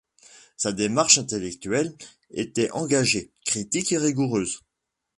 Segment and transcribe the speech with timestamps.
[0.57, 1.93] Sa démarche intellectuelle
[2.31, 4.63] était engagée, critique et rigoureuse.